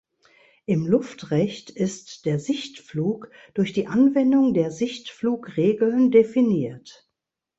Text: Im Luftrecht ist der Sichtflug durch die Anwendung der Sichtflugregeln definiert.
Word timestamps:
Im 0.65 0.87
Luftrecht 0.87 1.69
ist 1.69 2.25
der 2.25 2.39
Sichtflug 2.39 3.29
durch 3.53 3.71
die 3.71 3.85
Anwendung 3.85 4.55
der 4.55 4.71
Sichtflugregeln 4.71 6.09
definiert. 6.09 7.07